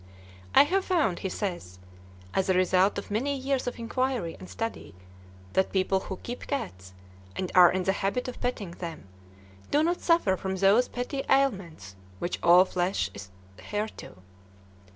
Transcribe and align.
"I 0.55 0.63
have 0.63 0.83
found," 0.83 1.19
he 1.19 1.29
says, 1.29 1.77
"as 2.33 2.49
a 2.49 2.55
result 2.55 2.97
of 2.97 3.11
many 3.11 3.37
years 3.37 3.67
of 3.67 3.77
inquiry 3.77 4.35
and 4.39 4.49
study, 4.49 4.95
that 5.53 5.71
people 5.71 5.99
who 5.99 6.17
keep 6.23 6.47
cats 6.47 6.93
and 7.35 7.51
are 7.53 7.71
in 7.71 7.83
the 7.83 7.93
habit 7.93 8.27
of 8.27 8.41
petting 8.41 8.71
them, 8.71 9.07
do 9.69 9.83
not 9.83 10.01
suffer 10.01 10.35
from 10.37 10.55
those 10.55 10.87
petty 10.87 11.21
ailments 11.29 11.95
which 12.17 12.39
all 12.41 12.65
flesh 12.65 13.11
is 13.13 13.29
heir 13.71 13.87
to. 13.97 14.15